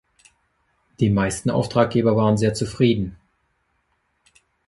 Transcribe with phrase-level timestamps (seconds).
[0.99, 3.17] Die meisten Auftraggeber waren sehr zufrieden.